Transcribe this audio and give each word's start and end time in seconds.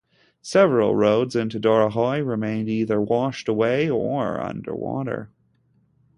Several 0.41 0.95
roads 0.95 1.35
into 1.35 1.59
Dorohoi 1.59 2.25
remained 2.25 2.67
either 2.67 2.99
washed 2.99 3.47
away 3.47 3.87
or 3.87 4.41
under 4.41 4.75
water. 4.75 5.29